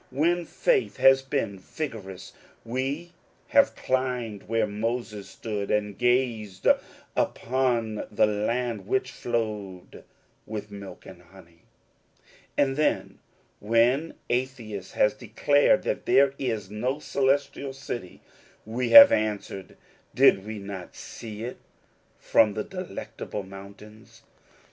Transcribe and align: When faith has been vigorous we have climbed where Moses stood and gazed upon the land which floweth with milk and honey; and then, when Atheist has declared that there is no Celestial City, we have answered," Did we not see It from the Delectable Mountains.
When 0.09 0.45
faith 0.45 0.97
has 0.97 1.21
been 1.21 1.59
vigorous 1.59 2.33
we 2.65 3.11
have 3.49 3.75
climbed 3.75 4.41
where 4.49 4.65
Moses 4.65 5.29
stood 5.29 5.69
and 5.69 5.95
gazed 5.95 6.65
upon 7.15 8.07
the 8.09 8.25
land 8.25 8.87
which 8.87 9.11
floweth 9.11 10.03
with 10.47 10.71
milk 10.71 11.05
and 11.05 11.21
honey; 11.21 11.65
and 12.57 12.77
then, 12.77 13.19
when 13.59 14.15
Atheist 14.27 14.93
has 14.93 15.13
declared 15.13 15.83
that 15.83 16.07
there 16.07 16.33
is 16.39 16.71
no 16.71 16.97
Celestial 16.97 17.71
City, 17.71 18.21
we 18.65 18.89
have 18.89 19.11
answered," 19.11 19.77
Did 20.15 20.43
we 20.47 20.57
not 20.57 20.95
see 20.95 21.43
It 21.43 21.57
from 22.17 22.55
the 22.55 22.63
Delectable 22.63 23.43
Mountains. 23.43 24.23